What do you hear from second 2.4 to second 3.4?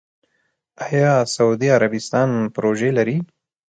پروژې لري؟